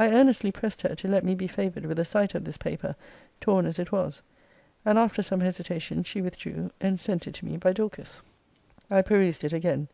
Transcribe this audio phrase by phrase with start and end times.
[0.00, 2.96] I earnestly pressed her to let me be favoured with a sight of this paper,
[3.40, 4.20] torn as it was.
[4.84, 8.20] And, after some hesitation, she withdrew, and sent it to me by Dorcas.
[8.90, 9.86] I perused it again.